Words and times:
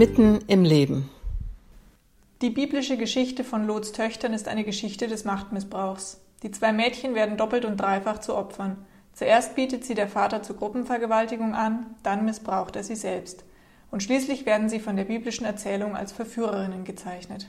Mitten 0.00 0.38
im 0.46 0.64
Leben. 0.64 1.10
Die 2.40 2.48
biblische 2.48 2.96
Geschichte 2.96 3.44
von 3.44 3.66
Lots 3.66 3.92
Töchtern 3.92 4.32
ist 4.32 4.48
eine 4.48 4.64
Geschichte 4.64 5.08
des 5.08 5.26
Machtmissbrauchs. 5.26 6.22
Die 6.42 6.50
zwei 6.50 6.72
Mädchen 6.72 7.14
werden 7.14 7.36
doppelt 7.36 7.66
und 7.66 7.76
dreifach 7.76 8.18
zu 8.18 8.34
Opfern. 8.34 8.78
Zuerst 9.12 9.56
bietet 9.56 9.84
sie 9.84 9.92
der 9.92 10.08
Vater 10.08 10.42
zur 10.42 10.56
Gruppenvergewaltigung 10.56 11.54
an, 11.54 11.84
dann 12.02 12.24
missbraucht 12.24 12.76
er 12.76 12.82
sie 12.82 12.96
selbst. 12.96 13.44
Und 13.90 14.02
schließlich 14.02 14.46
werden 14.46 14.70
sie 14.70 14.80
von 14.80 14.96
der 14.96 15.04
biblischen 15.04 15.44
Erzählung 15.44 15.94
als 15.94 16.12
Verführerinnen 16.12 16.84
gezeichnet. 16.84 17.46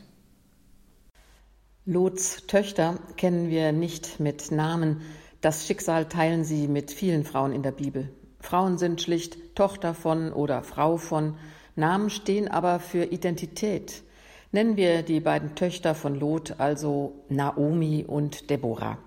Lots 1.86 2.47
Töchter 2.47 2.99
kennen 3.15 3.49
wir 3.49 3.71
nicht 3.71 4.20
mit 4.20 4.52
Namen. 4.52 5.04
Das 5.39 5.68
Schicksal 5.68 6.09
teilen 6.09 6.44
sie 6.44 6.67
mit 6.67 6.91
vielen 6.91 7.23
Frauen 7.23 7.53
in 7.53 7.63
der 7.63 7.72
Bibel. 7.72 8.09
Frauen 8.41 8.77
sind 8.77 9.02
schlicht 9.02 9.55
Tochter 9.55 9.94
von 9.94 10.33
oder 10.33 10.63
Frau 10.63 10.97
von, 10.97 11.38
Namen 11.75 12.09
stehen 12.09 12.48
aber 12.48 12.80
für 12.80 13.05
Identität. 13.05 14.03
Nennen 14.52 14.75
wir 14.75 15.03
die 15.03 15.21
beiden 15.21 15.55
Töchter 15.55 15.95
von 15.95 16.20
Lot, 16.20 16.55
also 16.57 17.13
Naomi 17.30 18.03
und 18.05 18.49
Deborah. 18.49 18.97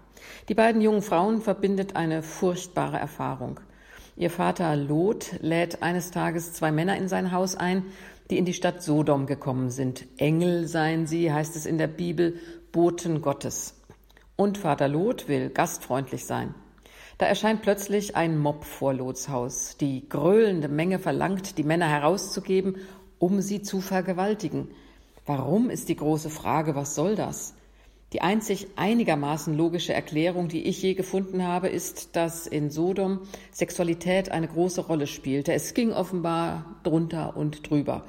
Die 0.48 0.54
beiden 0.54 0.80
jungen 0.80 1.02
Frauen 1.02 1.42
verbindet 1.42 1.96
eine 1.96 2.22
furchtbare 2.22 2.98
Erfahrung. 2.98 3.60
Ihr 4.16 4.30
Vater 4.30 4.76
Lot 4.76 5.32
lädt 5.40 5.82
eines 5.82 6.10
Tages 6.10 6.52
zwei 6.52 6.72
Männer 6.72 6.96
in 6.96 7.08
sein 7.08 7.32
Haus 7.32 7.56
ein, 7.56 7.84
die 8.30 8.38
in 8.38 8.44
die 8.44 8.54
Stadt 8.54 8.82
Sodom 8.82 9.26
gekommen 9.26 9.70
sind. 9.70 10.06
Engel 10.16 10.66
seien 10.66 11.06
sie, 11.06 11.32
heißt 11.32 11.56
es 11.56 11.66
in 11.66 11.78
der 11.78 11.88
Bibel, 11.88 12.38
Boten 12.72 13.20
Gottes. 13.20 13.74
Und 14.36 14.56
Vater 14.56 14.88
Lot 14.88 15.28
will 15.28 15.50
gastfreundlich 15.50 16.24
sein. 16.24 16.54
Da 17.18 17.26
erscheint 17.26 17.62
plötzlich 17.62 18.16
ein 18.16 18.38
Mob 18.38 18.64
vor 18.64 18.92
Lots 18.92 19.28
Haus. 19.28 19.76
Die 19.76 20.08
gröhlende 20.08 20.68
Menge 20.68 20.98
verlangt, 20.98 21.58
die 21.58 21.62
Männer 21.62 21.88
herauszugeben, 21.88 22.76
um 23.18 23.40
sie 23.40 23.62
zu 23.62 23.80
vergewaltigen. 23.80 24.68
Warum 25.24 25.70
ist 25.70 25.88
die 25.88 25.96
große 25.96 26.28
Frage, 26.28 26.74
was 26.74 26.94
soll 26.94 27.14
das? 27.14 27.54
Die 28.12 28.20
einzig 28.20 28.68
einigermaßen 28.76 29.56
logische 29.56 29.92
Erklärung, 29.92 30.48
die 30.48 30.64
ich 30.64 30.82
je 30.82 30.94
gefunden 30.94 31.42
habe, 31.42 31.68
ist, 31.68 32.14
dass 32.14 32.46
in 32.46 32.70
Sodom 32.70 33.20
Sexualität 33.50 34.30
eine 34.30 34.46
große 34.46 34.82
Rolle 34.82 35.06
spielte. 35.06 35.52
Es 35.52 35.74
ging 35.74 35.92
offenbar 35.92 36.76
drunter 36.84 37.36
und 37.36 37.68
drüber. 37.68 38.04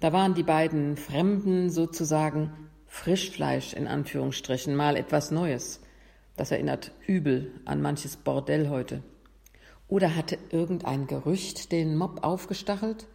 Da 0.00 0.12
waren 0.12 0.34
die 0.34 0.42
beiden 0.42 0.96
Fremden 0.96 1.70
sozusagen 1.70 2.52
Frischfleisch 2.86 3.74
in 3.74 3.86
Anführungsstrichen, 3.86 4.74
mal 4.74 4.96
etwas 4.96 5.30
Neues. 5.30 5.80
Das 6.36 6.50
erinnert 6.50 6.92
übel 7.06 7.52
an 7.64 7.80
manches 7.80 8.16
Bordell 8.16 8.68
heute. 8.68 9.02
Oder 9.88 10.16
hatte 10.16 10.38
irgendein 10.50 11.06
Gerücht 11.06 11.70
den 11.70 11.96
Mob 11.96 12.24
aufgestachelt? 12.24 13.06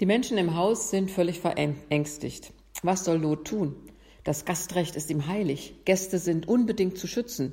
Die 0.00 0.06
Menschen 0.06 0.38
im 0.38 0.56
Haus 0.56 0.90
sind 0.90 1.10
völlig 1.10 1.40
verängstigt. 1.40 2.52
Was 2.82 3.04
soll 3.04 3.18
Lot 3.18 3.46
tun? 3.46 3.76
Das 4.24 4.44
Gastrecht 4.44 4.96
ist 4.96 5.10
ihm 5.10 5.26
heilig. 5.26 5.74
Gäste 5.84 6.18
sind 6.18 6.48
unbedingt 6.48 6.98
zu 6.98 7.06
schützen. 7.06 7.52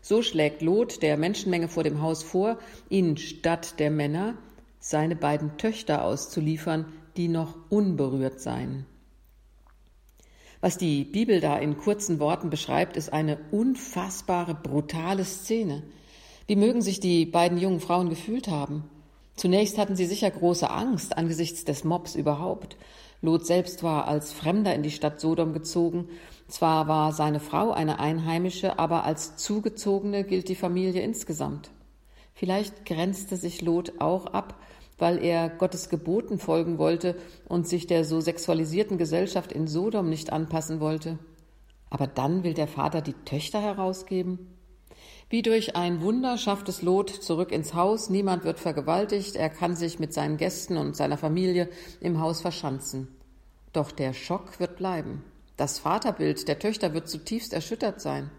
So 0.00 0.20
schlägt 0.22 0.60
Lot 0.60 1.02
der 1.02 1.16
Menschenmenge 1.16 1.68
vor 1.68 1.82
dem 1.82 2.02
Haus 2.02 2.22
vor, 2.22 2.58
ihnen 2.88 3.16
statt 3.16 3.78
der 3.78 3.90
Männer 3.90 4.36
seine 4.78 5.16
beiden 5.16 5.56
Töchter 5.56 6.04
auszuliefern, 6.04 6.92
die 7.16 7.28
noch 7.28 7.56
unberührt 7.70 8.40
seien. 8.40 8.84
Was 10.64 10.78
die 10.78 11.04
Bibel 11.04 11.42
da 11.42 11.58
in 11.58 11.76
kurzen 11.76 12.18
Worten 12.20 12.48
beschreibt, 12.48 12.96
ist 12.96 13.12
eine 13.12 13.36
unfassbare, 13.50 14.54
brutale 14.54 15.26
Szene. 15.26 15.82
Wie 16.46 16.56
mögen 16.56 16.80
sich 16.80 17.00
die 17.00 17.26
beiden 17.26 17.58
jungen 17.58 17.80
Frauen 17.80 18.08
gefühlt 18.08 18.48
haben? 18.48 18.84
Zunächst 19.36 19.76
hatten 19.76 19.94
sie 19.94 20.06
sicher 20.06 20.30
große 20.30 20.70
Angst 20.70 21.18
angesichts 21.18 21.66
des 21.66 21.84
Mobs 21.84 22.14
überhaupt. 22.14 22.78
Lot 23.20 23.44
selbst 23.44 23.82
war 23.82 24.08
als 24.08 24.32
Fremder 24.32 24.74
in 24.74 24.82
die 24.82 24.90
Stadt 24.90 25.20
Sodom 25.20 25.52
gezogen. 25.52 26.08
Zwar 26.48 26.88
war 26.88 27.12
seine 27.12 27.40
Frau 27.40 27.72
eine 27.72 27.98
Einheimische, 27.98 28.78
aber 28.78 29.04
als 29.04 29.36
Zugezogene 29.36 30.24
gilt 30.24 30.48
die 30.48 30.54
Familie 30.54 31.02
insgesamt. 31.02 31.72
Vielleicht 32.32 32.86
grenzte 32.86 33.36
sich 33.36 33.60
Lot 33.60 34.00
auch 34.00 34.24
ab 34.24 34.54
weil 35.04 35.22
er 35.22 35.50
Gottes 35.50 35.90
Geboten 35.90 36.38
folgen 36.38 36.78
wollte 36.78 37.14
und 37.46 37.68
sich 37.68 37.86
der 37.86 38.06
so 38.06 38.22
sexualisierten 38.22 38.96
Gesellschaft 38.96 39.52
in 39.52 39.66
Sodom 39.66 40.08
nicht 40.08 40.32
anpassen 40.32 40.80
wollte. 40.80 41.18
Aber 41.90 42.06
dann 42.06 42.42
will 42.42 42.54
der 42.54 42.68
Vater 42.68 43.02
die 43.02 43.12
Töchter 43.26 43.60
herausgeben? 43.60 44.56
Wie 45.28 45.42
durch 45.42 45.76
ein 45.76 46.00
Wunder 46.00 46.38
schafft 46.38 46.70
es 46.70 46.80
Lot 46.80 47.10
zurück 47.10 47.52
ins 47.52 47.74
Haus, 47.74 48.08
niemand 48.08 48.44
wird 48.44 48.58
vergewaltigt, 48.58 49.36
er 49.36 49.50
kann 49.50 49.76
sich 49.76 49.98
mit 49.98 50.14
seinen 50.14 50.38
Gästen 50.38 50.78
und 50.78 50.96
seiner 50.96 51.18
Familie 51.18 51.68
im 52.00 52.18
Haus 52.18 52.40
verschanzen. 52.40 53.08
Doch 53.74 53.92
der 53.92 54.14
Schock 54.14 54.58
wird 54.58 54.76
bleiben. 54.76 55.22
Das 55.58 55.78
Vaterbild 55.78 56.48
der 56.48 56.58
Töchter 56.58 56.94
wird 56.94 57.10
zutiefst 57.10 57.52
erschüttert 57.52 58.00
sein. 58.00 58.30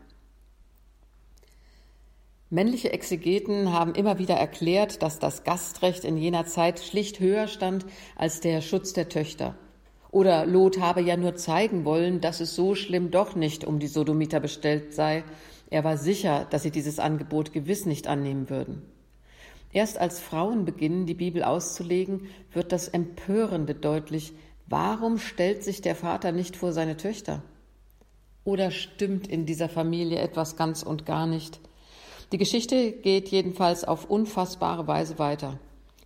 Männliche 2.51 2.94
Exegeten 2.94 3.73
haben 3.73 3.95
immer 3.95 4.19
wieder 4.19 4.35
erklärt, 4.35 5.01
dass 5.01 5.17
das 5.17 5.44
Gastrecht 5.44 6.03
in 6.03 6.16
jener 6.16 6.45
Zeit 6.45 6.79
schlicht 6.79 7.19
höher 7.19 7.47
stand 7.47 7.85
als 8.16 8.39
der 8.39 8.61
Schutz 8.61 8.94
der 8.94 9.09
Töchter. 9.09 9.56
Oder 10.11 10.45
Lot 10.45 10.79
habe 10.79 11.01
ja 11.01 11.17
nur 11.17 11.35
zeigen 11.35 11.85
wollen, 11.85 12.22
dass 12.22 12.39
es 12.39 12.56
so 12.56 12.75
schlimm 12.75 13.09
doch 13.09 13.35
nicht 13.35 13.66
um 13.66 13.79
die 13.79 13.88
Sodomiter 13.88 14.39
bestellt 14.39 14.94
sei. 14.94 15.23
Er 15.72 15.83
war 15.83 15.97
sicher, 15.97 16.45
dass 16.50 16.61
sie 16.61 16.72
dieses 16.72 17.00
Angebot 17.00 17.51
gewiss 17.51 17.88
nicht 17.88 18.07
annehmen 18.07 18.50
würden. 18.50 18.83
Erst 19.73 19.97
als 19.97 20.19
Frauen 20.19 20.63
beginnen, 20.63 21.07
die 21.07 21.16
Bibel 21.16 21.44
auszulegen, 21.44 22.27
wird 22.53 22.72
das 22.72 22.88
Empörende 22.88 23.73
deutlich. 23.73 24.33
Warum 24.67 25.17
stellt 25.17 25.63
sich 25.63 25.81
der 25.81 25.95
Vater 25.95 26.31
nicht 26.31 26.56
vor 26.56 26.72
seine 26.72 26.95
Töchter? 26.95 27.41
Oder 28.45 28.69
stimmt 28.69 29.27
in 29.27 29.47
dieser 29.47 29.67
Familie 29.67 30.19
etwas 30.19 30.56
ganz 30.56 30.83
und 30.83 31.06
gar 31.06 31.25
nicht? 31.25 31.59
Die 32.31 32.38
Geschichte 32.38 32.91
geht 32.91 33.30
jedenfalls 33.30 33.84
auf 33.84 34.09
unfassbare 34.09 34.88
Weise 34.88 35.19
weiter. 35.19 35.59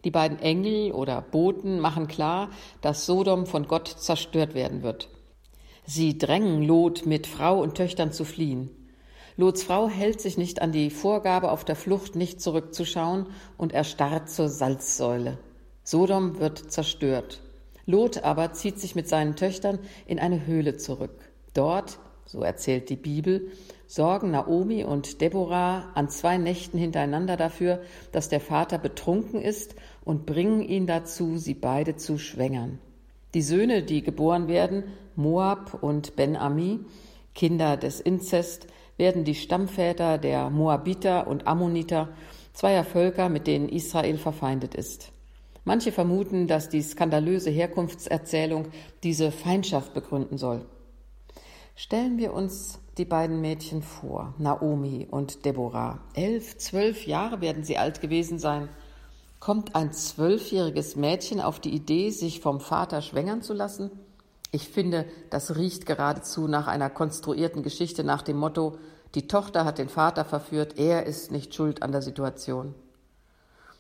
Die 0.03 0.11
beiden 0.11 0.39
Engel 0.39 0.91
oder 0.91 1.21
Boten 1.21 1.79
machen 1.79 2.07
klar, 2.07 2.49
dass 2.81 3.05
Sodom 3.05 3.45
von 3.45 3.67
Gott 3.67 3.87
zerstört 3.87 4.53
werden 4.53 4.83
wird. 4.83 5.09
Sie 5.85 6.17
drängen 6.17 6.61
Lot, 6.61 7.05
mit 7.05 7.27
Frau 7.27 7.59
und 7.61 7.75
Töchtern 7.75 8.11
zu 8.11 8.23
fliehen. 8.23 8.69
Lots 9.37 9.63
Frau 9.63 9.87
hält 9.87 10.19
sich 10.19 10.37
nicht 10.37 10.61
an 10.61 10.71
die 10.71 10.89
Vorgabe, 10.89 11.51
auf 11.51 11.63
der 11.63 11.75
Flucht 11.75 12.15
nicht 12.15 12.41
zurückzuschauen 12.41 13.27
und 13.57 13.73
erstarrt 13.73 14.29
zur 14.29 14.49
Salzsäule. 14.49 15.37
Sodom 15.83 16.39
wird 16.39 16.71
zerstört. 16.71 17.41
Lot 17.85 18.23
aber 18.23 18.53
zieht 18.53 18.79
sich 18.79 18.95
mit 18.95 19.07
seinen 19.07 19.35
Töchtern 19.35 19.79
in 20.05 20.19
eine 20.19 20.45
Höhle 20.45 20.77
zurück. 20.77 21.31
Dort 21.53 21.99
so 22.29 22.43
erzählt 22.43 22.91
die 22.91 22.95
Bibel, 22.95 23.49
sorgen 23.87 24.29
Naomi 24.29 24.83
und 24.83 25.19
Deborah 25.19 25.89
an 25.95 26.09
zwei 26.09 26.37
Nächten 26.37 26.77
hintereinander 26.77 27.37
dafür, 27.37 27.81
dass 28.11 28.29
der 28.29 28.39
Vater 28.39 28.77
betrunken 28.77 29.41
ist 29.41 29.73
und 30.05 30.27
bringen 30.27 30.61
ihn 30.61 30.85
dazu, 30.85 31.37
sie 31.37 31.55
beide 31.55 31.95
zu 31.95 32.19
schwängern. 32.19 32.77
Die 33.33 33.41
Söhne, 33.41 33.81
die 33.81 34.03
geboren 34.03 34.47
werden, 34.47 34.83
Moab 35.15 35.81
und 35.81 36.15
Ben-Ami, 36.15 36.81
Kinder 37.33 37.77
des 37.77 37.99
Inzest, 37.99 38.67
werden 38.97 39.23
die 39.23 39.33
Stammväter 39.33 40.19
der 40.19 40.51
Moabiter 40.51 41.25
und 41.25 41.47
Ammoniter, 41.47 42.09
zweier 42.53 42.83
Völker, 42.83 43.27
mit 43.27 43.47
denen 43.47 43.69
Israel 43.69 44.19
verfeindet 44.19 44.75
ist. 44.75 45.11
Manche 45.65 45.91
vermuten, 45.91 46.45
dass 46.45 46.69
die 46.69 46.83
skandalöse 46.83 47.49
Herkunftserzählung 47.49 48.67
diese 49.01 49.31
Feindschaft 49.31 49.95
begründen 49.95 50.37
soll. 50.37 50.65
Stellen 51.81 52.17
wir 52.17 52.33
uns 52.33 52.77
die 52.97 53.05
beiden 53.05 53.39
Mädchen 53.39 53.83
vor, 53.83 54.33
Naomi 54.37 55.07
und 55.09 55.45
Deborah. 55.45 56.01
Elf, 56.13 56.57
zwölf 56.57 57.07
Jahre 57.07 57.39
werden 57.39 57.63
sie 57.63 57.77
alt 57.77 58.01
gewesen 58.01 58.37
sein. 58.37 58.67
Kommt 59.39 59.75
ein 59.75 59.93
zwölfjähriges 59.93 60.97
Mädchen 60.97 61.39
auf 61.39 61.61
die 61.61 61.73
Idee, 61.73 62.09
sich 62.09 62.41
vom 62.41 62.59
Vater 62.59 63.01
schwängern 63.01 63.41
zu 63.41 63.53
lassen? 63.53 63.91
Ich 64.51 64.67
finde, 64.67 65.05
das 65.29 65.55
riecht 65.55 65.85
geradezu 65.85 66.49
nach 66.49 66.67
einer 66.67 66.89
konstruierten 66.89 67.63
Geschichte 67.63 68.03
nach 68.03 68.23
dem 68.23 68.35
Motto, 68.35 68.77
die 69.15 69.29
Tochter 69.29 69.63
hat 69.63 69.77
den 69.77 69.87
Vater 69.87 70.25
verführt, 70.25 70.77
er 70.77 71.05
ist 71.05 71.31
nicht 71.31 71.55
schuld 71.55 71.81
an 71.81 71.93
der 71.93 72.01
Situation. 72.01 72.75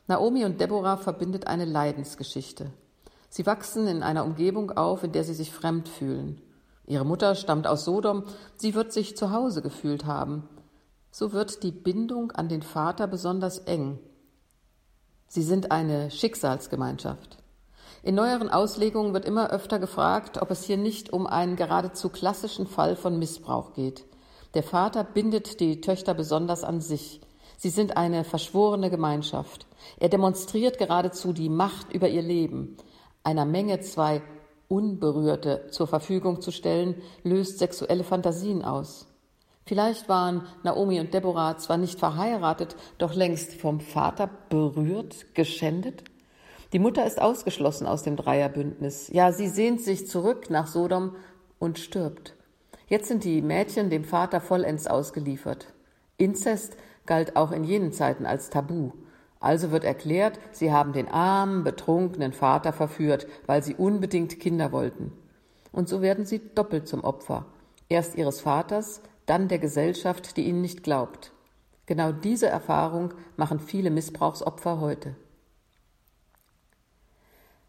Naomi 0.07 0.45
und 0.45 0.61
Deborah 0.61 0.95
verbindet 0.95 1.47
eine 1.47 1.65
Leidensgeschichte. 1.65 2.71
Sie 3.27 3.45
wachsen 3.45 3.87
in 3.87 4.03
einer 4.03 4.23
Umgebung 4.23 4.71
auf, 4.71 5.03
in 5.03 5.11
der 5.11 5.25
sie 5.25 5.33
sich 5.33 5.51
fremd 5.51 5.89
fühlen. 5.89 6.41
Ihre 6.89 7.05
Mutter 7.05 7.35
stammt 7.35 7.67
aus 7.67 7.85
Sodom, 7.85 8.23
sie 8.55 8.73
wird 8.73 8.91
sich 8.91 9.15
zu 9.15 9.31
Hause 9.31 9.61
gefühlt 9.61 10.05
haben. 10.05 10.49
So 11.11 11.33
wird 11.33 11.61
die 11.61 11.71
Bindung 11.71 12.31
an 12.31 12.49
den 12.49 12.63
Vater 12.63 13.05
besonders 13.05 13.59
eng. 13.59 13.99
Sie 15.27 15.43
sind 15.43 15.71
eine 15.71 16.09
Schicksalsgemeinschaft. 16.09 17.37
In 18.01 18.15
neueren 18.15 18.49
Auslegungen 18.49 19.13
wird 19.13 19.25
immer 19.25 19.51
öfter 19.51 19.77
gefragt, 19.77 20.41
ob 20.41 20.49
es 20.49 20.63
hier 20.63 20.77
nicht 20.77 21.13
um 21.13 21.27
einen 21.27 21.55
geradezu 21.55 22.09
klassischen 22.09 22.65
Fall 22.65 22.95
von 22.95 23.19
Missbrauch 23.19 23.73
geht. 23.73 24.05
Der 24.55 24.63
Vater 24.63 25.03
bindet 25.03 25.59
die 25.59 25.81
Töchter 25.81 26.15
besonders 26.15 26.63
an 26.63 26.81
sich. 26.81 27.21
Sie 27.57 27.69
sind 27.69 27.97
eine 27.97 28.23
verschworene 28.23 28.89
Gemeinschaft. 28.89 29.67
Er 29.99 30.09
demonstriert 30.09 30.79
geradezu 30.79 31.33
die 31.33 31.49
Macht 31.49 31.93
über 31.93 32.09
ihr 32.09 32.23
Leben. 32.23 32.77
Einer 33.23 33.45
Menge 33.45 33.79
zwei 33.81 34.23
Unberührte 34.69 35.67
zur 35.71 35.87
Verfügung 35.87 36.41
zu 36.41 36.51
stellen, 36.51 36.95
löst 37.23 37.59
sexuelle 37.59 38.05
Fantasien 38.05 38.63
aus. 38.63 39.07
Vielleicht 39.65 40.07
waren 40.07 40.47
Naomi 40.63 40.99
und 40.99 41.13
Deborah 41.13 41.57
zwar 41.57 41.77
nicht 41.77 41.99
verheiratet, 41.99 42.75
doch 42.97 43.13
längst 43.13 43.53
vom 43.55 43.81
Vater 43.81 44.29
berührt, 44.49 45.35
geschändet. 45.35 46.03
Die 46.71 46.79
Mutter 46.79 47.05
ist 47.05 47.19
ausgeschlossen 47.19 47.87
aus 47.87 48.03
dem 48.03 48.15
Dreierbündnis. 48.15 49.09
Ja, 49.11 49.31
sie 49.31 49.47
sehnt 49.47 49.81
sich 49.81 50.07
zurück 50.07 50.49
nach 50.49 50.67
Sodom 50.67 51.15
und 51.57 51.79
stirbt. 51.79 52.35
Jetzt 52.87 53.07
sind 53.07 53.23
die 53.23 53.41
Mädchen 53.41 53.89
dem 53.89 54.03
Vater 54.03 54.39
vollends 54.39 54.87
ausgeliefert. 54.87 55.67
Inzest 56.17 56.77
galt 57.05 57.35
auch 57.35 57.51
in 57.51 57.63
jenen 57.63 57.91
Zeiten 57.91 58.25
als 58.25 58.49
Tabu. 58.49 58.91
Also 59.39 59.71
wird 59.71 59.83
erklärt, 59.83 60.39
sie 60.51 60.71
haben 60.71 60.91
den 60.91 61.07
armen, 61.07 61.63
betrunkenen 61.63 62.33
Vater 62.33 62.73
verführt, 62.73 63.27
weil 63.45 63.63
sie 63.63 63.75
unbedingt 63.75 64.39
Kinder 64.39 64.71
wollten. 64.71 65.13
Und 65.71 65.87
so 65.87 66.01
werden 66.01 66.25
sie 66.25 66.41
doppelt 66.55 66.87
zum 66.87 67.03
Opfer. 67.03 67.45
Erst 67.87 68.15
ihres 68.15 68.41
Vaters, 68.41 69.01
dann 69.25 69.47
der 69.47 69.59
Gesellschaft, 69.59 70.35
die 70.35 70.45
ihnen 70.45 70.61
nicht 70.61 70.83
glaubt. 70.83 71.31
Genau 71.85 72.11
diese 72.11 72.47
Erfahrung 72.47 73.13
machen 73.37 73.59
viele 73.59 73.91
Missbrauchsopfer 73.91 74.79
heute. 74.79 75.15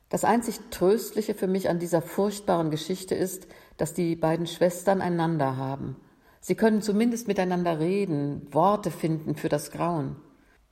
Das 0.08 0.24
einzig 0.24 0.58
Tröstliche 0.70 1.34
für 1.34 1.46
mich 1.46 1.70
an 1.70 1.78
dieser 1.78 2.02
furchtbaren 2.02 2.70
Geschichte 2.70 3.14
ist, 3.14 3.46
dass 3.76 3.94
die 3.94 4.16
beiden 4.16 4.46
Schwestern 4.46 5.00
einander 5.00 5.56
haben. 5.56 5.96
Sie 6.40 6.56
können 6.56 6.82
zumindest 6.82 7.28
miteinander 7.28 7.78
reden, 7.78 8.48
Worte 8.50 8.90
finden 8.90 9.36
für 9.36 9.48
das 9.48 9.70
Grauen. 9.70 10.16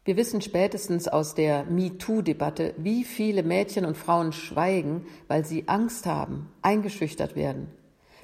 Wir 0.09 0.17
wissen 0.17 0.41
spätestens 0.41 1.07
aus 1.07 1.35
der 1.35 1.65
MeToo-Debatte, 1.65 2.73
wie 2.79 3.05
viele 3.05 3.43
Mädchen 3.43 3.85
und 3.85 3.95
Frauen 3.95 4.33
schweigen, 4.33 5.05
weil 5.27 5.45
sie 5.45 5.69
Angst 5.69 6.07
haben, 6.07 6.49
eingeschüchtert 6.63 7.37
werden. 7.37 7.69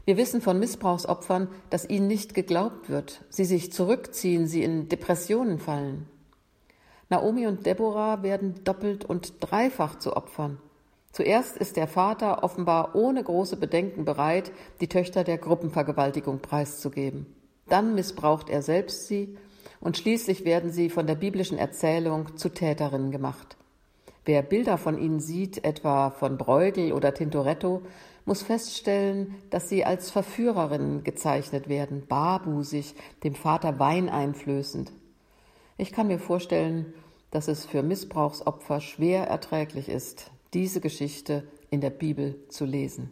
Wir 0.06 0.16
wissen 0.16 0.40
von 0.40 0.58
Missbrauchsopfern, 0.58 1.46
dass 1.68 1.86
ihnen 1.86 2.06
nicht 2.06 2.32
geglaubt 2.32 2.88
wird, 2.88 3.20
sie 3.28 3.44
sich 3.44 3.70
zurückziehen, 3.70 4.46
sie 4.46 4.62
in 4.62 4.88
Depressionen 4.88 5.58
fallen. 5.58 6.08
Naomi 7.10 7.46
und 7.46 7.66
Deborah 7.66 8.22
werden 8.22 8.64
doppelt 8.64 9.04
und 9.04 9.34
dreifach 9.40 9.98
zu 9.98 10.16
Opfern. 10.16 10.56
Zuerst 11.12 11.58
ist 11.58 11.76
der 11.76 11.86
Vater 11.86 12.42
offenbar 12.42 12.94
ohne 12.94 13.22
große 13.22 13.58
Bedenken 13.58 14.06
bereit, 14.06 14.52
die 14.80 14.88
Töchter 14.88 15.22
der 15.22 15.36
Gruppenvergewaltigung 15.36 16.38
preiszugeben. 16.38 17.26
Dann 17.68 17.94
missbraucht 17.94 18.48
er 18.48 18.62
selbst 18.62 19.06
sie 19.06 19.36
und 19.84 19.98
schließlich 19.98 20.44
werden 20.44 20.72
sie 20.72 20.90
von 20.90 21.06
der 21.06 21.14
biblischen 21.14 21.58
Erzählung 21.58 22.36
zu 22.36 22.48
Täterinnen 22.48 23.12
gemacht. 23.12 23.56
Wer 24.24 24.42
Bilder 24.42 24.78
von 24.78 24.98
ihnen 24.98 25.20
sieht, 25.20 25.62
etwa 25.62 26.10
von 26.10 26.38
Bruegel 26.38 26.92
oder 26.92 27.12
Tintoretto, 27.12 27.82
muss 28.24 28.42
feststellen, 28.42 29.34
dass 29.50 29.68
sie 29.68 29.84
als 29.84 30.10
Verführerinnen 30.10 31.04
gezeichnet 31.04 31.68
werden, 31.68 32.06
barbusig, 32.08 32.94
dem 33.22 33.34
Vater 33.34 33.78
Wein 33.78 34.08
einflößend. 34.08 34.90
Ich 35.76 35.92
kann 35.92 36.06
mir 36.06 36.18
vorstellen, 36.18 36.94
dass 37.30 37.48
es 37.48 37.66
für 37.66 37.82
Missbrauchsopfer 37.82 38.80
schwer 38.80 39.26
erträglich 39.26 39.90
ist, 39.90 40.30
diese 40.54 40.80
Geschichte 40.80 41.46
in 41.68 41.82
der 41.82 41.90
Bibel 41.90 42.36
zu 42.48 42.64
lesen. 42.64 43.10